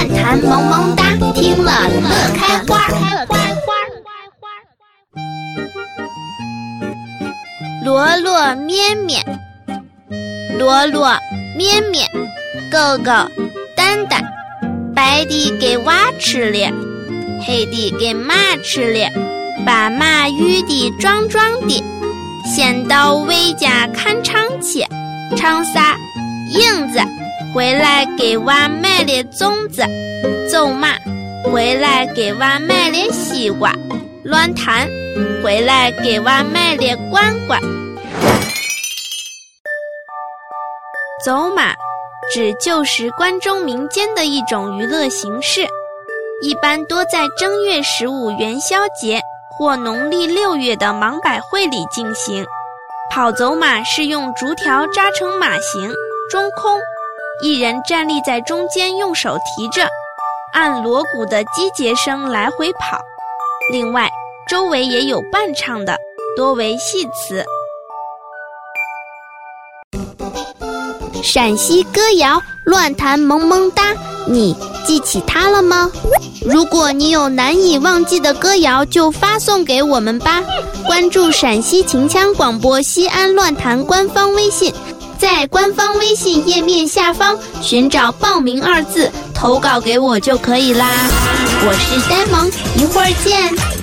[0.00, 1.04] 乱弹萌萌哒，
[1.34, 2.88] 听了乐开花。
[7.84, 9.22] 罗罗绵绵，
[10.58, 11.14] 罗罗
[11.54, 12.08] 绵绵，
[12.70, 13.12] 狗狗
[13.76, 14.24] 蛋蛋，
[14.94, 16.72] 白的给娃吃了，
[17.46, 19.10] 黑的给妈吃了，
[19.66, 21.84] 把马育的壮壮的，
[22.46, 24.82] 先到魏家看唱去，
[25.36, 25.98] 唱啥？
[26.52, 26.98] 影子
[27.52, 29.82] 回来给娃买点粽子，
[30.48, 30.94] 走马
[31.44, 33.72] 回来给娃买点西瓜，
[34.22, 34.86] 乱弹
[35.42, 37.60] 回来给娃买了罐罐。
[41.24, 41.74] 走马
[42.32, 45.66] 指旧时关中民间的一种娱乐形式，
[46.42, 49.20] 一般多在正月十五元宵节
[49.58, 52.46] 或农历六月的忙百会里进行。
[53.10, 55.92] 跑走马是用竹条扎成马形。
[56.30, 56.78] 中空，
[57.42, 59.88] 一人站立在中间，用手提着，
[60.52, 62.98] 按锣鼓的击节声来回跑。
[63.72, 64.10] 另外，
[64.46, 65.96] 周围也有伴唱的，
[66.36, 67.42] 多为戏词。
[71.22, 73.94] 陕西歌谣乱弹萌萌哒，
[74.26, 74.54] 你
[74.86, 75.90] 记起它了吗？
[76.46, 80.42] 如果你有难以忘记的歌谣，就发送给我们吧。
[80.86, 84.74] 关注陕西秦腔广播西安乱弹官方微信。
[85.20, 90.86] 在官方微信页面下方寻找“报名”二字，投稿给我就可以啦。
[91.62, 93.79] 我是呆萌，一会儿见。